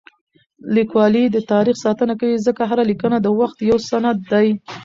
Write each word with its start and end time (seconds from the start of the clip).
لیکوالی 0.75 1.25
د 1.31 1.37
تاریخ 1.51 1.75
ساتنه 1.85 2.13
کوي 2.19 2.35
ځکه 2.47 2.61
هره 2.69 2.83
لیکنه 2.91 3.17
د 3.21 3.27
وخت 3.39 3.57
یو 3.69 3.77
سند 3.89 4.17
دی. 4.31 4.47